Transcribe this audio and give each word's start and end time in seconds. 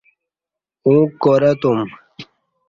اوں 0.85 1.01
کار 1.21 1.41
اتوم۔ 1.49 1.79